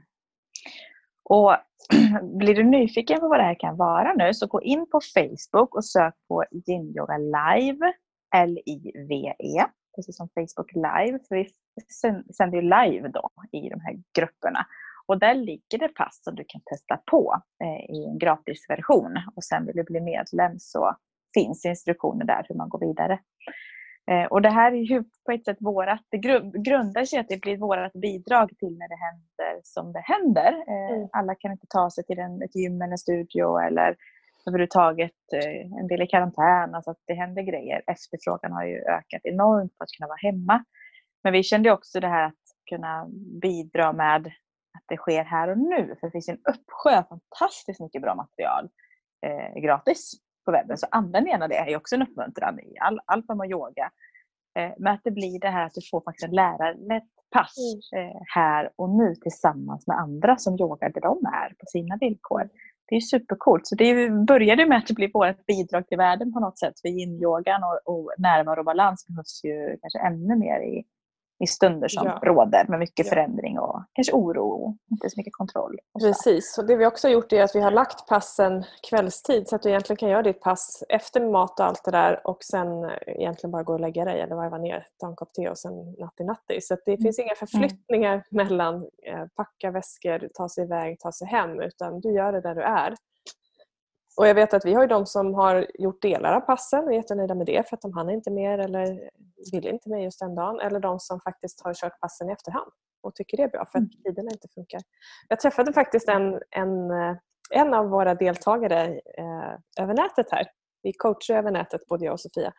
[1.30, 1.56] Och
[2.38, 5.76] blir du nyfiken på vad det här kan vara nu så gå in på Facebook
[5.76, 7.94] och sök på Yin Yoga Live,
[8.36, 11.20] L-I-V-E, precis som Facebook Live.
[11.28, 11.50] För vi
[12.38, 14.66] sänder ju live då i de här grupperna.
[15.08, 19.18] Och där ligger det pass som du kan testa på eh, i en gratisversion.
[19.36, 20.96] Och sen vill du bli medlem så
[21.34, 23.20] finns instruktioner där hur man går vidare.
[24.12, 27.30] Eh, och det här är ju på ett sätt vårat, det gru- grundar sig att
[27.30, 30.64] det blir vårat bidrag till när det händer som det händer.
[30.68, 31.10] Eh, Mm.
[31.12, 33.96] Alla kan inte ta sig till en, ett gym eller en studio eller
[34.48, 36.76] överhuvudtaget eh, en del i karantän.
[36.76, 37.82] Alltså att det händer grejer.
[37.88, 40.64] Efterfrågan har ju ökat enormt på att kunna vara hemma.
[41.24, 42.34] Men vi kände också det här att
[42.70, 43.08] kunna
[43.42, 44.28] bidra med
[44.78, 45.96] att det sker här och nu.
[46.00, 48.70] För det finns en uppsjö fantastiskt mycket bra material
[49.26, 50.12] eh, gratis
[50.46, 50.78] på webben.
[50.78, 51.64] Så använd gärna det.
[51.66, 53.92] Det är också en uppmuntran i all, all form av yoga.
[54.60, 57.56] Eh, men att det blir det här att du får faktiskt en lärarlett pass
[57.96, 62.50] eh, här och nu tillsammans med andra som yogar där de är på sina villkor.
[62.88, 63.68] Det är supercoolt.
[63.68, 66.80] Så det började med att det blir vårt bidrag till världen på något sätt.
[66.82, 70.84] För yin-yogan och, och närvaro och balans behövs ju kanske ännu mer i,
[71.44, 72.20] i stunder som Ja.
[72.24, 73.10] råder med mycket Ja.
[73.10, 75.78] förändring och kanske oro och inte så mycket kontroll.
[75.94, 76.08] Och så.
[76.08, 79.56] Precis, och det vi också har gjort är att vi har lagt passen kvällstid så
[79.56, 82.68] att du egentligen kan göra ditt pass efter mat och allt det där och sen
[83.08, 85.74] egentligen bara gå och lägga dig eller varva ner, ta en kopp te och sen
[86.00, 86.60] natti-natti.
[86.62, 88.76] Så att det finns inga förflyttningar mellan
[89.08, 92.62] eh, packa väskor, ta sig iväg, ta sig hem utan du gör det där du
[92.62, 92.96] är.
[94.18, 96.96] Och jag vet att vi har de som har gjort delar av passen och är
[96.96, 99.10] jättenöjda med det för att de hann inte mer eller
[99.52, 100.60] vill inte mer just den dagen.
[100.60, 103.80] Eller de som faktiskt har kört passen i efterhand och tycker det är bra för
[103.80, 104.82] att tiderna inte funkar.
[105.30, 107.16] Jag träffade faktiskt en, en, eh,
[107.50, 110.48] en av våra deltagare eh, över nätet här.
[110.84, 112.54] Vi coachar över nätet, både jag och Sofia.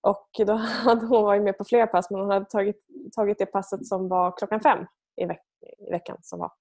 [0.00, 0.52] Och då
[0.84, 2.76] hade hon varit med på flera pass men hon hade tagit,
[3.16, 5.42] tagit det passet som var klockan fem i, veck,
[5.88, 6.52] i veckan som var.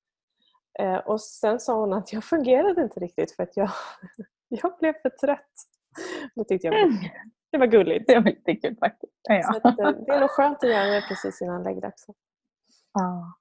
[0.79, 3.69] Eh, och sen sa hon att jag fungerade inte riktigt för att jag,
[4.47, 5.51] jag blev för trött.
[6.35, 6.93] Det tyckte jag var,
[7.51, 8.07] det var gulligt.
[8.07, 9.13] Det är väldigt kul faktiskt.
[9.23, 9.59] Ja.
[9.63, 12.05] Att, eh, det är nog skönt att göra det precis innan läggdags.
[12.93, 13.33] Ja.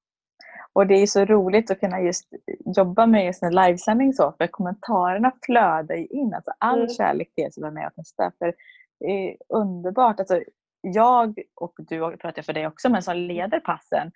[0.72, 2.28] Och det är så roligt att kunna just
[2.76, 6.34] jobba med just en livesändning så, för kommentarerna flödar ju in.
[6.34, 6.88] Alltså all Mm.
[6.88, 8.32] kärlek till er som är med och testar.
[8.38, 8.54] För
[9.00, 10.20] det är underbart.
[10.20, 10.42] Alltså,
[10.80, 14.12] jag och du och pratar jag för dig också, men som leder passen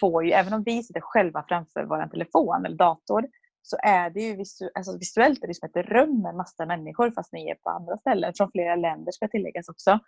[0.00, 3.26] får ju, även om vi sitter själva framför vår telefon eller dator,
[3.62, 7.10] så är det ju visu, alltså visuellt är det som ett rum med massa människor
[7.10, 9.98] fast ni är på andra ställen, från flera länder ska tilläggas också,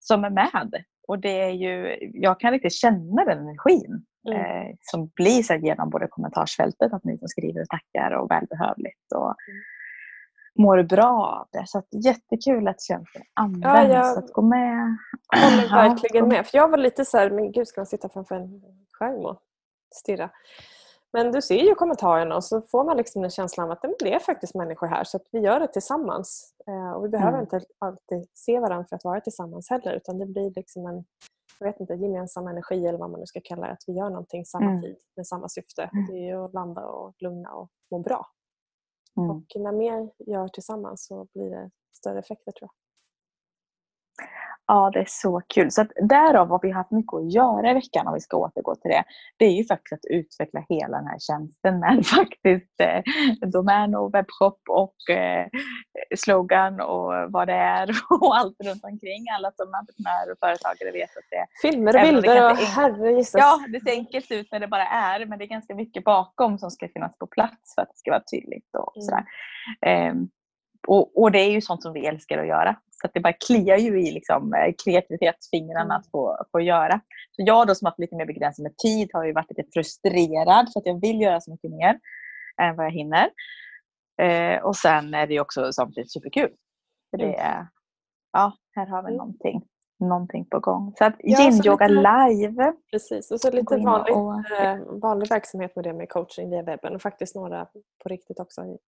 [0.00, 0.84] som är med.
[1.08, 4.40] Och det är ju, jag kan riktigt känna den energin Mm.
[4.40, 9.12] eh, som blir så genom både kommentarsfältet, att ni som skriver och tackar och välbehövligt.
[9.14, 9.34] Och,
[10.58, 11.66] mår bra av det.
[11.66, 13.66] Så att, jättekul att tjänsten används.
[13.66, 14.18] Ja, jag...
[14.18, 14.96] att gå med.
[15.36, 16.46] håller verkligen med.
[16.46, 18.62] För jag var lite så här, men gud ska man sitta framför en
[18.98, 19.42] skärm och
[19.94, 20.30] stirra?
[21.12, 24.14] Men du ser ju kommentarerna och så får man liksom en känsla av att det
[24.14, 26.54] är faktiskt människor här så att vi gör det tillsammans.
[26.66, 27.40] Eh, och vi behöver mm.
[27.40, 31.04] inte alltid se varandra för att vara tillsammans heller utan det blir liksom en
[31.58, 33.72] jag vet inte, gemensam energi eller vad man nu ska kalla det.
[33.72, 34.82] Att vi gör någonting samma mm.
[34.82, 35.90] tid med samma syfte.
[35.92, 36.06] Mm.
[36.06, 38.26] Det är att landa och lugna och må bra.
[39.16, 39.30] Mm.
[39.30, 42.85] Och när mer gör tillsammans så blir det större effekter tror jag.
[44.68, 45.70] Ja, det är så kul.
[45.70, 48.74] Så att därav har vi haft mycket att göra i veckan om vi ska återgå
[48.74, 49.04] till det.
[49.36, 53.02] Det är ju faktiskt att utveckla hela den här tjänsten med faktiskt eh,
[53.48, 55.46] domän och webbshop och eh,
[56.16, 57.88] slogan och vad det är
[58.20, 59.24] och allt runt omkring.
[59.36, 63.34] Alla som entreprenörer och företagare vet att det Filmer och bilder och herregisses.
[63.38, 66.58] Ja, det ser enkelt ut när det bara är men det är ganska mycket bakom
[66.58, 69.24] som ska finnas på plats för att det ska vara tydligt och sådär.
[69.86, 70.18] Mm.
[70.18, 70.28] Eh,
[70.86, 72.76] och, och, det är ju sånt som vi älskar att göra.
[73.00, 75.96] Så att det bara kliar ju i liksom, eh, kreativitetsfingrarna mm.
[75.96, 77.00] att få, få göra.
[77.32, 80.72] Så jag då som haft lite mer begränsad med tid har ju varit lite frustrerad
[80.72, 81.98] för att jag vill göra så mycket mer
[82.62, 83.30] än vad jag hinner.
[84.22, 86.50] Eh, och sen är det också samtidigt superkul.
[87.10, 87.40] För det mm.
[87.40, 87.66] är,
[88.32, 89.16] ja, här har vi mm.
[89.16, 89.62] någonting,
[90.00, 90.92] någonting på gång.
[90.98, 92.72] Så att ja, yin-yoga live.
[92.90, 96.94] Precis, och så lite vanlig, och, eh, vanlig verksamhet med det med coaching via webben
[96.94, 97.64] och faktiskt några
[98.02, 98.78] på riktigt också i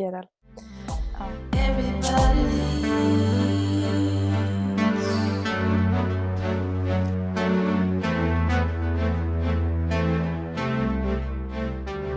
[0.00, 0.26] IRL.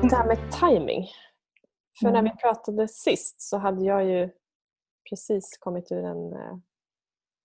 [0.10, 1.08] Det här med timing.
[2.00, 2.38] För när vi mm.
[2.38, 4.30] pratade sist så hade jag ju
[5.10, 6.58] precis kommit ur en uh,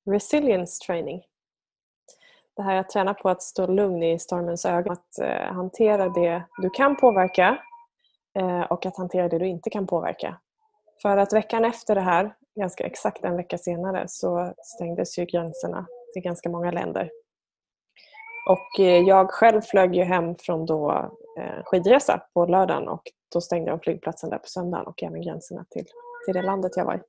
[0.06, 1.22] resilience training.
[2.56, 4.92] Det här att träna på att stå lugn i stormens ögon.
[4.92, 7.58] Att uh, hantera det du kan påverka
[8.38, 10.40] uh, och att hantera det du inte kan påverka.
[11.02, 15.86] För att veckan efter det här, ganska exakt en vecka senare, så stängdes ju gränserna
[16.12, 17.10] till ganska många länder.
[18.48, 21.10] Och jag själv flög ju hem från då
[21.64, 25.84] skidresa på lördagen och då stängde de flygplatsen där på söndagen och även gränserna till,
[26.24, 27.00] till det landet jag var i.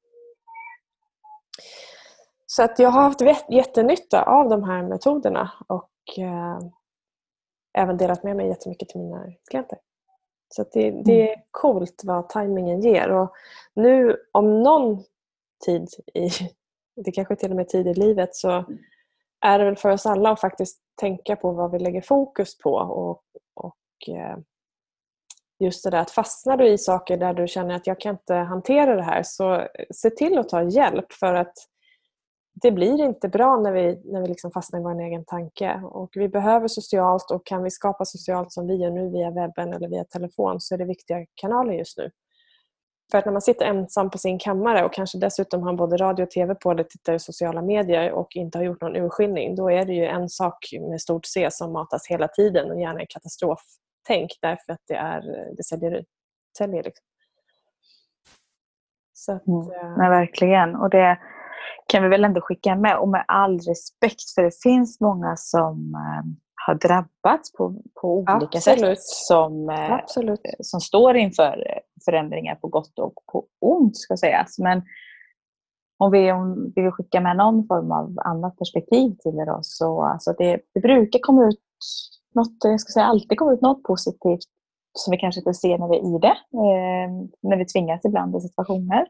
[2.45, 6.59] Så att jag har haft jättenytta av de här metoderna och eh,
[7.77, 9.79] även delat med mig jättemycket till mina klienter.
[10.49, 11.31] Så det, det, mm.
[11.31, 13.11] är coolt vad tajmingen ger.
[13.11, 13.31] Och
[13.73, 15.03] nu om någon
[15.65, 16.29] tid, i,
[16.95, 18.65] det kanske till och med tid i livet, så
[19.41, 22.73] är det väl för oss alla att faktiskt tänka på vad vi lägger fokus på.
[22.73, 23.71] Och, och eh,
[24.07, 24.37] Eh,
[25.59, 28.33] just det där att fastnar du i saker där du känner att jag kan inte
[28.33, 31.53] hantera det här så eh, se till att ta hjälp för att
[32.53, 35.81] det blir inte bra när vi, när vi liksom fastnar i vår egen tanke.
[35.83, 39.73] Och vi behöver socialt och kan vi skapa socialt som vi gör nu via webben
[39.73, 42.11] eller via telefon så är det viktiga kanaler just nu.
[43.11, 46.23] För att när man sitter ensam på sin kammare och kanske dessutom har både radio
[46.23, 49.71] och TV på eller tittar i sociala medier och inte har gjort någon urskiljning, då
[49.71, 53.05] är det ju en sak med stort C som matas hela tiden och gärna i
[53.09, 53.61] katastrof
[54.07, 55.21] katastroftänk därför att det, är,
[55.57, 56.05] det säljer.
[56.57, 57.05] säljer liksom.
[59.13, 59.61] Så att, mm.
[59.61, 60.75] Eh, Nej, verkligen.
[60.75, 61.19] Och det,
[61.87, 62.97] kan vi väl ändå skicka med.
[62.97, 66.25] Och med all respekt, för det finns många som eh,
[66.65, 68.99] har drabbats på, på olika Absolut.
[68.99, 68.99] sätt.
[69.01, 70.41] Som, eh, Absolut.
[70.59, 74.59] som står inför förändringar på gott och på ont ska sägas.
[74.59, 74.81] Men
[75.97, 80.03] om vi, om vi vill skicka med någon form av annat perspektiv till er så
[80.03, 81.59] alltså det, det brukar komma ut
[82.35, 84.43] något, jag ska säga alltid komma ut något positivt
[84.93, 86.37] som vi kanske inte ser när vi är i det.
[86.53, 89.07] Eh, när vi tvingas ibland i situationer.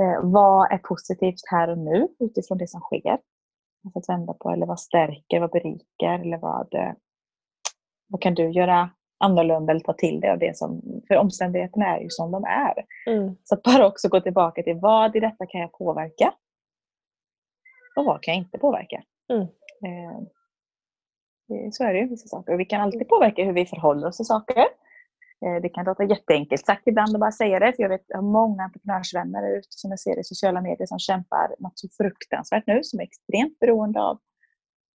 [0.00, 3.18] Eh, vad är positivt här och nu utifrån det som sker?
[3.84, 6.92] Alltså att vända på, eller vad stärker, vad berikar eller vad, eh,
[8.08, 12.00] vad kan du göra annorlunda eller ta till dig av det som, för omständigheterna är
[12.00, 12.84] ju som de är.
[13.06, 13.36] Mm.
[13.44, 16.34] Så att bara också gå tillbaka till vad i detta kan jag påverka?
[17.96, 19.02] Och vad kan jag inte påverka?
[19.32, 19.46] Mm.
[21.52, 22.52] Eh, så är det ju vissa saker.
[22.52, 24.66] Och vi kan alltid påverka hur vi förhåller oss till saker.
[25.44, 28.18] Eh, det kan låta jätteenkelt sagt ibland att bara säga det, för jag vet jag
[28.18, 32.64] har många entreprenörsvänner ute som jag ser i sociala medier som kämpar något så fruktansvärt
[32.66, 34.18] nu, som är extremt beroende av,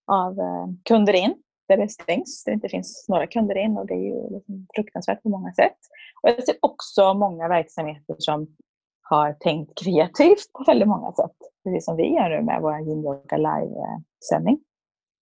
[0.07, 1.35] av eh, kunder in,
[1.69, 4.67] där det stängs, där det inte finns några kunder in och det är ju liksom
[4.75, 5.79] fruktansvärt på många sätt.
[6.23, 8.57] Och jag ser också många verksamheter som
[9.03, 13.05] har tänkt kreativt på väldigt många sätt, precis som vi gör nu med vår Yin
[13.05, 14.59] Yoga Live-sändning.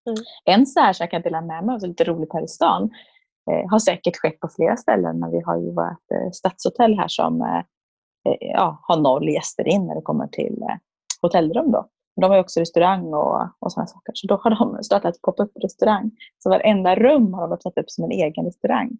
[0.07, 0.17] Mm.
[0.45, 2.90] En så här som jag kan dela med mig av, lite roligt här i stan,
[3.51, 7.09] eh, har säkert skett på flera ställen, men vi har ju vårt eh, stadshotell här
[7.09, 7.59] som eh,
[8.29, 10.77] eh, ja, har noll gäster in när det kommer till eh,
[11.23, 11.73] hotellrum.
[11.73, 11.88] Då.
[12.21, 14.12] De har också restaurang och, och sådana saker.
[14.14, 16.11] Så då har de startat pop-up restaurang.
[16.38, 18.90] Så varenda rum har de satt upp som en egen restaurang.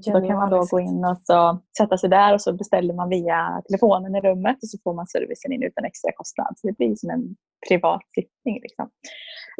[0.00, 2.94] Så då kan man då gå in och så sätta sig där och så beställer
[2.94, 6.54] man via telefonen i rummet och så får man servicen in utan extra kostnad.
[6.56, 7.36] Så det blir som en
[7.68, 8.60] privat sittning.
[8.62, 8.88] Liksom.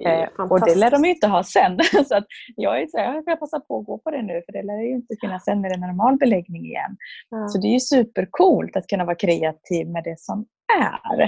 [0.02, 1.78] Eh, och det lär de ju inte ha sen.
[2.08, 2.24] så att
[2.56, 4.62] jag, är så här, jag ska passa på att gå på det nu för det
[4.62, 6.96] lär ju inte finnas sen när det är normal beläggning igen.
[7.32, 7.48] Mm.
[7.48, 10.46] Så det är ju supercoolt att kunna vara kreativ med det som
[10.80, 11.22] är.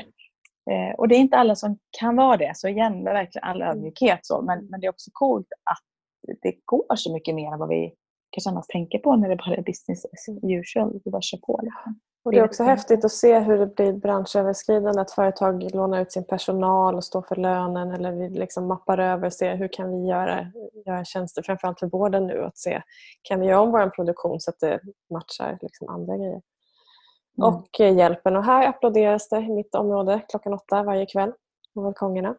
[0.70, 2.52] Eh, och det är inte alla som kan vara det.
[2.54, 3.68] Så igen, med verkligen all mm.
[3.68, 4.18] ödmjukhet.
[4.22, 4.42] Så.
[4.42, 5.84] Men, men det är också coolt att
[6.42, 7.94] det går så mycket mer än vad vi
[8.30, 11.00] kanske annars tänker på när det bara är business as usual.
[11.04, 11.60] Vi bara kör på.
[11.62, 12.00] Liksom.
[12.26, 15.00] Och det är också häftigt att se hur det blir branschöverskridande.
[15.00, 19.26] Att företag lånar ut sin personal och står för lönen eller vi liksom mappar över
[19.26, 20.52] och ser hur kan vi göra,
[20.86, 22.44] göra tjänster, framförallt för vården nu.
[22.44, 22.82] Att se,
[23.22, 26.42] kan vi göra om vår produktion så att det matchar liksom andra grejer.
[27.38, 27.54] Mm.
[27.54, 28.36] Och eh, hjälpen.
[28.36, 31.32] Och här applåderas det i mitt område klockan åtta varje kväll
[31.74, 32.36] på balkongerna.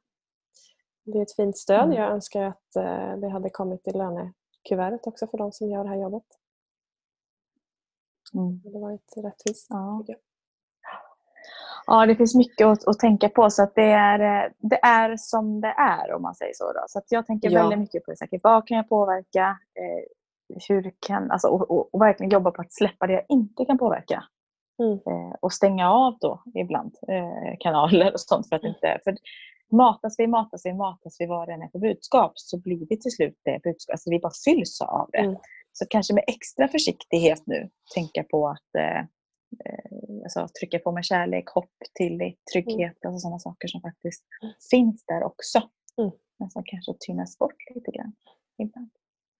[1.06, 1.84] Det är ett fint stöd.
[1.84, 1.97] Mm.
[1.97, 5.89] Jag önskar att eh, det hade kommit i lönekuvertet också för de som gör det
[5.89, 6.23] här jobbet.
[8.38, 8.62] Mm.
[8.63, 9.67] Det var ett rättvist.
[9.69, 10.06] Ja.
[11.88, 13.50] Ja, det finns mycket att, att, tänka på.
[13.50, 16.73] så att det, är, det är som det är om man säger så.
[16.73, 16.84] Då.
[16.88, 17.62] Så att jag tänker ja.
[17.62, 18.39] väldigt mycket på det.
[18.43, 19.58] Vad kan jag påverka?
[19.80, 20.04] Eh,
[20.69, 23.78] hur kan, alltså, och, och, och, verkligen jobba på att släppa det jag inte kan
[23.78, 24.23] påverka.
[24.80, 24.93] Mm.
[24.93, 28.50] Eh, och stänga av då ibland eh, kanaler och sånt.
[28.50, 28.73] För att mm.
[28.76, 29.15] inte, för
[29.76, 33.02] matas vi, matas vi, matas vi vad det än är för budskap så blir det
[33.02, 33.93] till slut det budskap.
[33.93, 35.17] Alltså vi bara fylls av det.
[35.17, 35.38] Mm.
[35.79, 38.99] Så kanske med extra försiktighet nu tänka på att eh,
[39.65, 43.13] eh, alltså, trycka på med kärlek, hopp, tillit, trygghet, mm.
[43.13, 44.23] alltså sådana saker som faktiskt
[44.71, 45.57] finns där också.
[45.97, 46.11] Mm.
[46.39, 48.13] Men som kanske tynnas bort lite grann
[48.57, 48.89] ibland.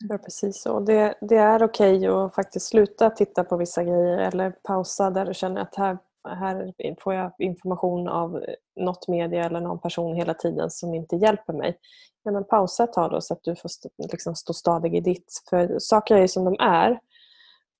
[0.10, 0.80] Ja, precis så.
[0.80, 5.26] Det, det är okej okay att faktiskt sluta titta på vissa grejer eller pausa där
[5.26, 10.34] du känner att här, här får jag information av något media eller någon person hela
[10.34, 11.78] tiden som inte hjälper mig.
[12.24, 15.00] Ja, men pausa ett tag då så att du får stå, liksom stå stadig i
[15.00, 15.44] ditt.
[15.50, 17.00] För saker är ju som de är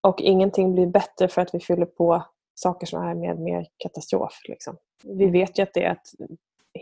[0.02, 2.24] och ingenting blir bättre för att vi fyller på
[2.56, 4.42] saker som är med mer katastrof.
[4.48, 4.78] Liksom.
[5.04, 6.10] Vi vet ju att det är ett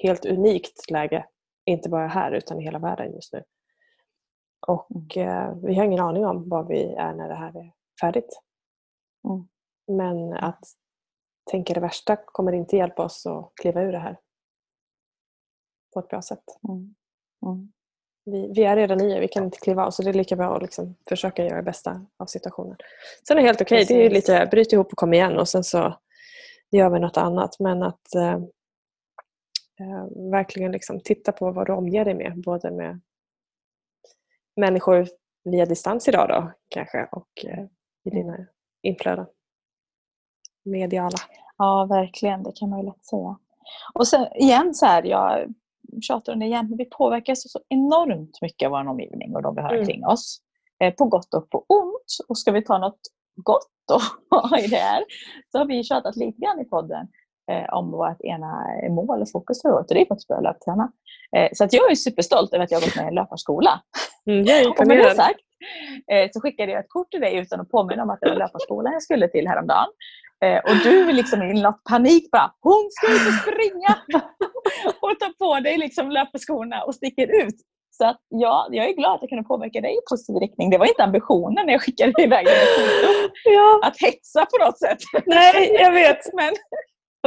[0.01, 1.25] helt unikt läge,
[1.65, 3.43] inte bara här utan i hela världen just nu.
[4.67, 8.41] Och eh, vi har ingen aning om var vi är när det här är färdigt.
[9.27, 9.47] Mm.
[9.87, 10.63] Men att
[11.51, 14.17] tänka det värsta kommer inte hjälpa oss att kliva ur det här
[15.93, 16.43] på ett bra sätt.
[16.69, 16.95] Mm.
[17.45, 17.71] Mm.
[18.25, 20.35] Vi, vi, är redan i det, vi kan inte kliva av så det är lika
[20.35, 22.77] bra att liksom försöka göra det bästa av situationen.
[23.27, 23.97] Sen är det helt okej, okay.
[23.97, 25.99] det är lite bryt ihop och kom igen och sen så
[26.71, 27.59] gör vi något annat.
[27.59, 28.33] Men att eh,
[29.79, 33.01] eh, verkligen liksom titta på vad du omger dig med, både med
[34.55, 35.07] människor
[35.43, 37.65] via distans idag då kanske och eh,
[38.03, 38.47] i dina
[38.81, 39.25] inflöden?
[40.65, 41.17] Mediala.
[41.57, 42.43] Ja, verkligen.
[42.43, 43.37] Det kan man ju lätt säga.
[43.93, 45.53] Och sen igen så här, jag
[46.01, 49.55] tjatar om det igen, men vi påverkas så enormt mycket av vår omgivning och de
[49.55, 49.85] vi har mm.
[49.85, 50.41] kring oss.
[50.83, 52.27] Eh, på gott och på ont.
[52.27, 52.99] Och ska vi ta något
[53.35, 53.99] gott då
[54.59, 55.03] i det här
[55.51, 57.07] så har vi tjatat lite grann i podden
[57.51, 58.51] eh, om vårt ena
[58.89, 60.91] mål och fokus för året och det är faktiskt att börja löpträna.
[61.35, 63.81] Eh, så att jag är superstolt över att jag har gått med i en löparskola.
[64.25, 65.39] Mm, jag och med det sagt
[66.11, 68.37] eh, så skickade jag ett kort till dig utan att påminna om att det var
[68.37, 69.87] löparskolan jag skulle till häromdagen.
[70.45, 74.21] Eh, och du vill liksom i något panik bara, hon ska ut och springa!
[75.01, 77.55] och tar på dig liksom löparskorna och sticker ut.
[77.97, 80.69] Så att, ja, jag är glad att jag kunde påverka dig i positiv riktning.
[80.69, 82.55] Det var inte ambitionen när jag skickade iväg dig
[83.45, 83.79] ja.
[83.83, 84.97] Att hetsa på något sätt.
[85.25, 86.19] Nej, jag vet.
[86.33, 86.53] Men,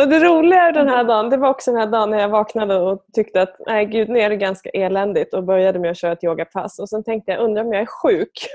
[0.00, 2.76] och det roliga den här dagen, det var också den här dagen när jag vaknade
[2.76, 6.12] och tyckte att nej gud, nu är det ganska eländigt och började med att köra
[6.12, 6.78] ett yogapass.
[6.78, 8.48] Och sen tänkte jag, undrar om jag är sjuk?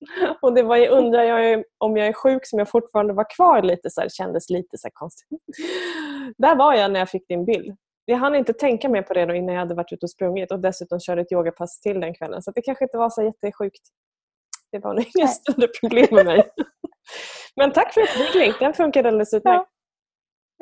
[0.42, 3.62] Och det var ju undrar jag om jag är sjuk som jag fortfarande var kvar
[3.62, 5.28] lite så här, kändes lite så konstigt.
[6.38, 7.76] Där var jag när jag fick din bild.
[8.04, 10.60] Jag hann inte tänka mer på det innan jag hade varit ute och sprungit och
[10.60, 12.42] dessutom körde ett yogapass till den kvällen.
[12.42, 13.82] Så det kanske inte var så jättesjukt.
[14.72, 16.42] Det var nog inga större problem med mig.
[17.56, 19.70] Men tack för uppvigling, den funkade alldeles utmärkt.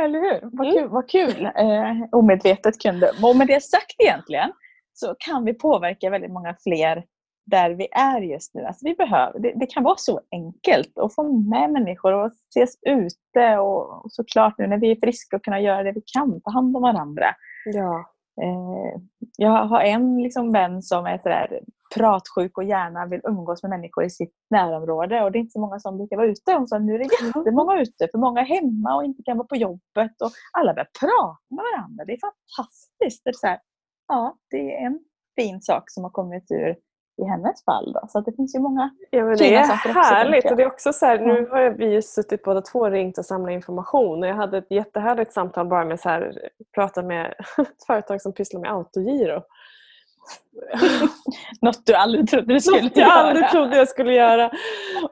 [0.03, 0.41] Eller hur?
[0.43, 0.79] Vad mm.
[0.79, 0.89] kul!
[0.89, 1.45] Vad kul.
[1.45, 3.13] Eh, omedvetet kunde.
[3.23, 4.53] Och med det sagt egentligen
[4.93, 7.05] så kan vi påverka väldigt många fler
[7.47, 8.65] där vi är just nu.
[8.65, 12.79] Alltså vi behöver, det, det kan vara så enkelt att få med människor och ses
[12.87, 16.41] ute och, och såklart nu när vi är friska och kunna göra det vi kan,
[16.41, 17.27] ta hand om varandra.
[17.65, 18.11] Ja.
[18.43, 19.01] Eh,
[19.37, 21.61] jag har en liksom vän som är sådär
[21.95, 25.61] pratsjuk och gärna vill umgås med människor i sitt närområde och det är inte så
[25.61, 26.53] många som brukar vara ute.
[26.53, 29.47] Hon sa nu är det jättemånga ute för många är hemma och inte kan vara
[29.47, 32.05] på jobbet och alla börjar prata med varandra.
[32.05, 33.25] Det är fantastiskt.
[33.25, 33.59] Det är, så här,
[34.09, 35.01] ja, det är en
[35.37, 36.77] fin sak som har kommit ur
[37.19, 37.93] i hennes fall.
[37.93, 38.07] Då.
[38.09, 40.51] Så det finns ju många ja, men Det är härligt.
[40.51, 43.19] och det är också så här, nu har vi ju suttit båda två och ringt
[43.19, 44.23] och samlat information.
[44.23, 46.35] Och jag hade ett jättehärligt samtal bara med att
[46.75, 49.43] prata med ett företag som pysslar med autogiro.
[51.61, 53.13] Något du aldrig trodde du skulle Något jag göra.
[53.13, 54.51] aldrig trodde jag skulle göra.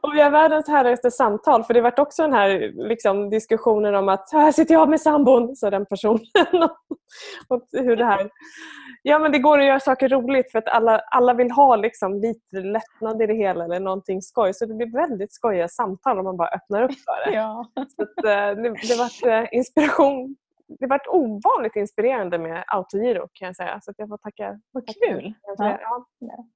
[0.03, 1.65] Och vi har världens härligaste samtal.
[1.65, 5.57] För det varit också den här liksom, diskussionen om att här sitter jag med sambon,
[5.57, 6.21] sa den personen.
[7.49, 8.31] och hur det här...
[9.07, 12.15] Ja men det går att göra saker roligt för att alla, alla vill ha liksom,
[12.15, 14.55] lite lättnad i det hela eller någonting skoj.
[14.55, 17.37] Så det blir väldigt skojiga samtal om man bara öppnar upp för det.
[17.37, 17.71] Ja.
[17.75, 20.37] Så att, eh, det, det var eh, inspiration
[20.69, 23.81] det varit ovanligt inspirerande med autogiro kan jag säga.
[23.83, 24.61] Så jag får tacka.
[24.71, 25.35] Vad kul!
[25.59, 25.79] Ja.
[26.19, 26.47] Ja.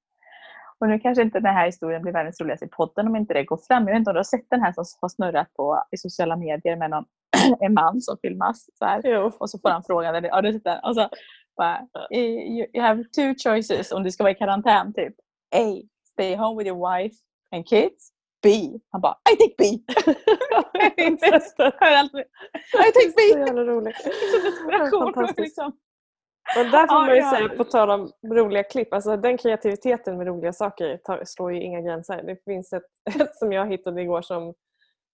[0.79, 3.43] Och nu kanske inte den här historien blir världens roligaste i podden om inte det
[3.43, 3.87] går fram.
[3.87, 6.35] Jag vet inte om du har sett den här som har snurrat på i sociala
[6.35, 7.05] medier med någon,
[7.59, 8.69] en man som filmas.
[8.73, 9.23] Så här.
[9.41, 10.23] Och så får han frågan.
[10.23, 11.09] Ja, sitter, och så
[11.59, 14.93] bara, you have two choices om du ska vara i karantän.
[14.93, 15.13] Typ.
[15.55, 15.81] A.
[16.13, 17.15] Stay home with your wife
[17.55, 18.11] and kids.
[18.43, 18.79] B.
[18.91, 19.63] Han bara, I take B.
[19.65, 19.79] I
[22.91, 23.33] take B.
[23.33, 23.95] Så jävla roligt.
[24.91, 25.39] Fantastiskt.
[25.39, 25.71] Liksom.
[26.57, 30.27] Och där får man ju säga, på tal om roliga klipp, alltså den kreativiteten med
[30.27, 32.23] roliga saker tar, slår ju inga gränser.
[32.23, 32.83] Det finns ett,
[33.21, 34.53] ett som jag hittade igår som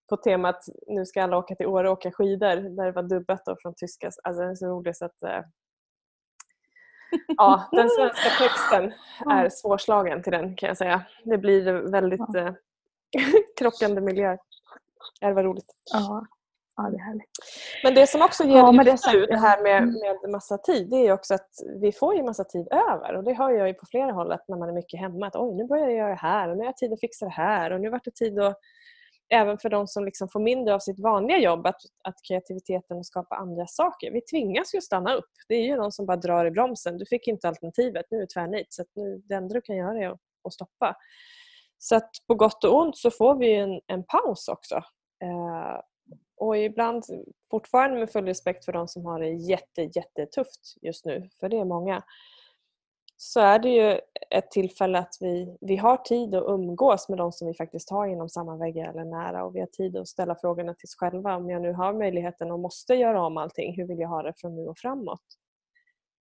[0.10, 3.46] på temat nu ska alla åka till Åre och åka skidor där det var dubbat
[3.46, 4.12] då från tyska.
[4.24, 5.42] Alltså den är så rolig så att äh,
[7.38, 8.94] ja, den svenska texten
[9.32, 11.02] är svårslagen till den kan jag säga.
[11.24, 12.54] Det blir väldigt äh,
[13.60, 14.40] krockande miljöer.
[15.22, 15.74] Det var roligt.
[15.94, 16.26] Ja.
[16.78, 17.30] ja, det är härligt.
[17.84, 19.96] Men det som också ger ja, det, nu, det här med, mm.
[20.22, 21.50] med massa tid, det är också att
[21.82, 23.16] vi får ju massa tid över.
[23.16, 25.28] Och det hör jag ju på flera håll att när man är mycket hemma.
[25.28, 27.26] Att oj, nu börjar jag göra det här och nu har jag tid att fixa
[27.26, 27.72] det här.
[27.72, 28.60] Och nu vart det tid att
[29.30, 33.06] även för de som liksom får mindre av sitt vanliga jobb, att, att kreativiteten och
[33.06, 34.12] skapa andra saker.
[34.12, 35.32] Vi tvingas ju stanna upp.
[35.48, 36.98] Det är ju någon som bara drar i bromsen.
[36.98, 38.68] Du fick inte alternativet, nu är det tvärnit.
[38.70, 40.96] Så nu, det enda du kan göra är att, att stoppa.
[41.78, 44.76] Så att på gott och ont så får vi en, en paus också.
[45.24, 45.80] Eh,
[46.38, 47.04] och ibland,
[47.52, 51.58] fortfarande med full respekt för de som har det jätte, jättetufft just nu, för det
[51.58, 52.04] är många,
[53.18, 54.00] så är det ju
[54.30, 58.08] ett tillfälle att vi, vi har tid att umgås med de som vi faktiskt har
[58.08, 61.36] inom samma väggar eller nära och vi har tid att ställa frågorna till oss själva.
[61.36, 64.34] Om jag nu har möjligheten och måste göra om allting, hur vill jag ha det
[64.38, 65.24] från nu och framåt?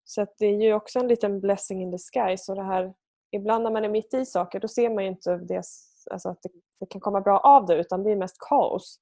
[0.05, 2.93] Så det är ju också en liten blessing in disguise och det här
[3.31, 5.63] ibland när man är mitt i saker då ser man inte det,
[6.11, 8.99] alltså att det, det, kan komma bra av det utan det är mest kaos.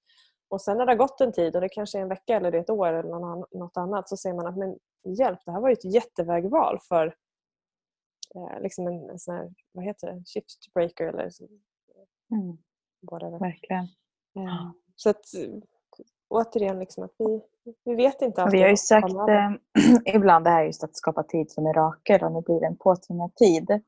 [0.50, 2.52] Och sen när det har gått en tid och det kanske är en vecka eller
[2.56, 3.10] ett år eller
[3.58, 4.78] något annat så ser man att men
[5.18, 7.16] hjälp, det här var ju ett jättevägval för
[8.36, 11.48] eh, liksom en, en sån här, vad heter det, shift breaker eller så,
[12.32, 12.58] mm.
[13.12, 13.40] whatever.
[13.40, 13.84] Verkligen.
[14.36, 15.26] Eh, så att
[16.30, 17.42] återigen, liksom att vi,
[17.86, 18.60] vi vet inte alltid.
[18.60, 19.52] Vi har ju sagt eh,
[20.16, 23.36] ibland det här just att skapa tid för mirakel och nu blir det en påtvingad
[23.36, 23.82] tid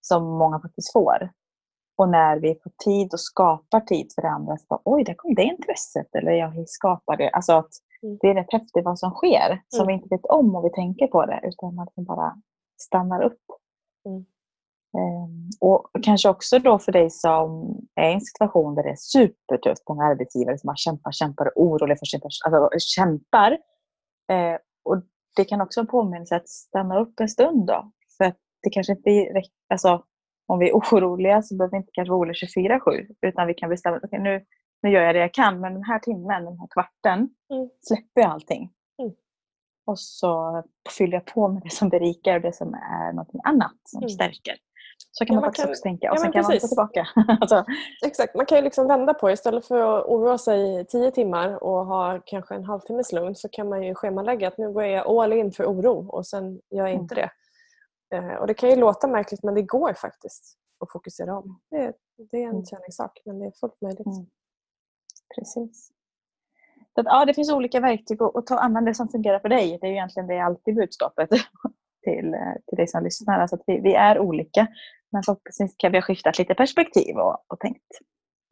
[0.00, 1.30] som många faktiskt får.
[1.96, 5.14] Och när vi får tid och skapar tid för det andra, så bara, oj, där
[5.14, 6.14] kom det intresset.
[6.14, 7.30] Eller jag skapar det.
[7.30, 7.70] Alltså att
[8.02, 8.18] mm.
[8.20, 9.86] det är rätt häftigt vad som sker, som mm.
[9.86, 12.36] vi inte vet om och vi tänker på det, utan man liksom bara
[12.80, 13.40] stannar upp.
[14.06, 14.24] Mm.
[14.96, 18.96] Um, och kanske också då för dig som är i en situation där det är
[18.96, 23.52] supertufft, många arbetsgivare som bara kämpar, kämpar och oroliga för sin alltså, kämpar.
[24.32, 25.02] Uh, och
[25.36, 27.90] det kan också vara en påminnelse att stanna upp en stund då.
[28.16, 30.04] För att det kanske inte räcker, alltså
[30.46, 33.70] om vi är oroliga så behöver vi inte kanske vara oroliga 24-7 utan vi kan
[33.70, 34.44] bestämma att okay, nu,
[34.82, 37.18] nu gör jag det jag kan men den här timmen, den här kvarten
[37.50, 37.68] mm.
[37.80, 38.70] släpper jag allting.
[39.86, 39.92] Mm.
[39.92, 40.62] Och så
[40.98, 44.08] fyller jag på med det som berikar och det som är något annat som mm.
[44.08, 44.56] stärker.
[45.10, 46.62] Så kan ja, man, faktiskt kan, också tänka och ja, sen kan precis.
[46.62, 47.08] man gå tillbaka.
[47.40, 47.64] alltså.
[48.04, 49.32] Exakt, man kan ju liksom vända på det.
[49.32, 53.48] Istället för att oroa sig i tio timmar och ha kanske en halvtimmes lugn så
[53.48, 56.86] kan man ju schemalägga att nu går jag all in för oro och sen gör
[56.86, 57.28] jag inte mm.
[58.10, 58.16] det.
[58.16, 61.60] Eh, och det kan ju låta märkligt men det går faktiskt att fokusera om.
[61.70, 61.92] Det,
[62.30, 62.64] det är en mm.
[62.64, 64.06] träningssak men det är fullt möjligt.
[64.06, 64.26] Mm.
[65.34, 65.90] Precis.
[66.94, 69.78] Så att, ja, det finns olika verktyg och ta använda det som fungerar för dig.
[69.80, 71.30] Det är egentligen det alltid budskapet
[72.04, 73.40] till, eh, till dig som lyssnar.
[73.40, 74.66] Alltså att vi, vi är olika
[75.12, 77.86] men förhoppningsvis kan vi ha skiftat lite perspektiv och, och tänkt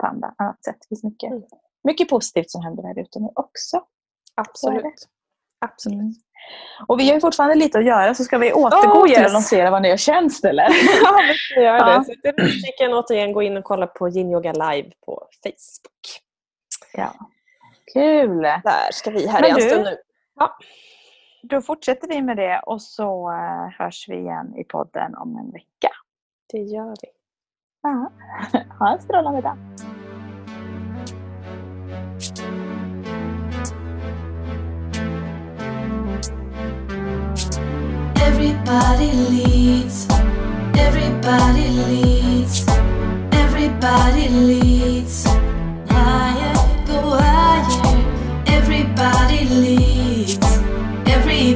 [0.01, 0.77] på andra, annat sätt.
[0.81, 1.43] Det finns mycket, mm.
[1.85, 3.83] mycket positivt som händer här ute nu också.
[4.35, 5.09] Absolut.
[5.61, 5.99] Absolut.
[5.99, 6.15] Mm.
[6.89, 9.17] Och vi har ju fortfarande lite att göra så ska vi återgå oh, yes.
[9.17, 10.63] till att lansera vår nya tjänst eller?
[11.03, 12.05] ja, vi ska göra ja.
[12.23, 12.51] det.
[12.51, 16.23] Så kan återigen gå in och kolla på Yin Yoga Live på Facebook.
[16.93, 17.15] Ja.
[17.93, 18.43] Kul!
[18.43, 19.97] Där ska vi här i en stund nu.
[20.35, 20.57] Ja.
[21.43, 25.51] Då fortsätter vi med det och så uh, hörs vi igen i podden om en
[25.51, 25.91] vecka.
[26.53, 27.09] Det gör vi.
[27.83, 28.13] Ja.
[28.79, 29.57] Ha en strålande dag.
[38.27, 40.09] Everybody leads.
[40.79, 42.67] Everybody leads.
[43.33, 45.27] Everybody leads.
[45.89, 46.42] Higher,